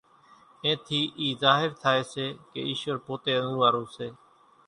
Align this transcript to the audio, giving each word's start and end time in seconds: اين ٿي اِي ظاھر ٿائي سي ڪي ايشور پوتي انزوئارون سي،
اين 0.63 0.75
ٿي 0.85 0.99
اِي 1.19 1.27
ظاھر 1.41 1.69
ٿائي 1.81 2.01
سي 2.11 2.25
ڪي 2.51 2.59
ايشور 2.69 2.97
پوتي 3.05 3.31
انزوئارون 3.39 3.85
سي، 3.95 4.07